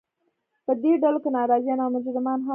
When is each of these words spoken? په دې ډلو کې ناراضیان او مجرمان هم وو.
په 0.65 0.71
دې 0.81 0.93
ډلو 1.01 1.19
کې 1.23 1.29
ناراضیان 1.37 1.79
او 1.81 1.89
مجرمان 1.95 2.39
هم 2.41 2.45
وو. 2.45 2.49